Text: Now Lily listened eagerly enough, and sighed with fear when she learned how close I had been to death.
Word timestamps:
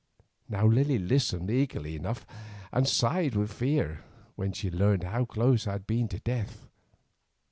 Now 0.49 0.65
Lily 0.65 0.97
listened 0.97 1.51
eagerly 1.51 1.95
enough, 1.95 2.25
and 2.71 2.87
sighed 2.87 3.35
with 3.35 3.53
fear 3.53 4.03
when 4.35 4.51
she 4.51 4.71
learned 4.71 5.03
how 5.03 5.25
close 5.25 5.67
I 5.67 5.73
had 5.73 5.85
been 5.85 6.07
to 6.07 6.17
death. 6.17 6.67